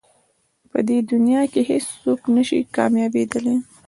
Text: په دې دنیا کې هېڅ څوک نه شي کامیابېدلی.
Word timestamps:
په 0.71 0.79
دې 0.87 0.97
دنیا 1.11 1.41
کې 1.51 1.61
هېڅ 1.69 1.85
څوک 2.01 2.21
نه 2.35 2.41
شي 2.47 2.59
کامیابېدلی. 2.75 3.55